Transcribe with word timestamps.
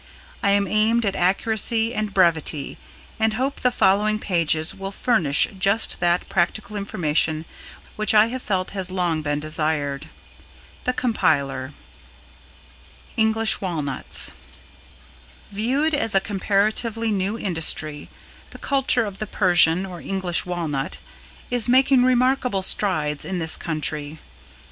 I 0.41 0.49
have 0.57 0.65
aimed 0.65 1.05
at 1.05 1.15
accuracy 1.15 1.93
and 1.93 2.11
brevity 2.11 2.79
and 3.19 3.33
hope 3.35 3.59
the 3.59 3.69
following 3.69 4.17
pages 4.17 4.73
will 4.73 4.89
furnish 4.89 5.47
just 5.59 5.99
that 5.99 6.27
practical 6.27 6.75
information 6.75 7.45
which 7.97 8.15
I 8.15 8.25
have 8.29 8.41
felt 8.41 8.71
has 8.71 8.89
long 8.89 9.21
been 9.21 9.39
desired. 9.39 10.09
THE 10.85 10.93
COMPILER. 10.93 11.73
English 13.15 13.61
Walnuts. 13.61 14.31
Viewed 15.51 15.93
as 15.93 16.15
a 16.15 16.19
comparatively 16.19 17.11
new 17.11 17.37
industry, 17.37 18.09
the 18.49 18.57
culture 18.57 19.05
of 19.05 19.19
the 19.19 19.27
Persian 19.27 19.85
or 19.85 20.01
English 20.01 20.47
Walnut 20.47 20.97
is 21.51 21.69
making 21.69 22.03
remarkable 22.05 22.63
strides 22.63 23.23
in 23.23 23.37
this 23.37 23.55
country. 23.55 24.17